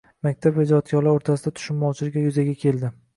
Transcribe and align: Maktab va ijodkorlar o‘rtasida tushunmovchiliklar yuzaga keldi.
Maktab 0.27 0.55
va 0.59 0.63
ijodkorlar 0.69 1.11
o‘rtasida 1.19 1.53
tushunmovchiliklar 1.59 2.25
yuzaga 2.25 2.57
keldi. 2.65 2.91